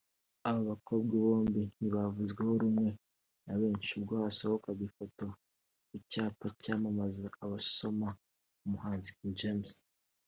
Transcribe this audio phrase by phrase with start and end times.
[0.47, 2.89] Aba bakobwa bombi ntibavuzweho rumwe
[3.45, 5.25] na benshi ubwo hasohokaga ifoto
[5.87, 8.07] ku cyapa cyamamaza basoma
[8.65, 9.71] umuhanzi King James